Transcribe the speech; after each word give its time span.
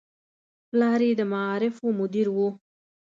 پلار 0.69 0.99
یې 1.07 1.11
د 1.19 1.21
معارفو 1.31 1.87
مدیر 1.99 2.27
و. 2.31 2.37